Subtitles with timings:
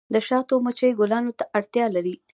[0.13, 2.15] د شاتو مچۍ ګلانو ته اړتیا لري